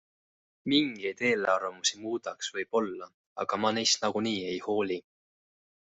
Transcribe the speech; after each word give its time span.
Mingeid 0.71 1.21
eelarvamusi 1.31 2.01
muudaks 2.05 2.51
võib-olla, 2.57 3.11
aga 3.45 3.63
ma 3.63 3.77
neist 3.79 4.05
nagunii 4.07 4.39
ei 4.55 4.61
hooli. 4.71 5.03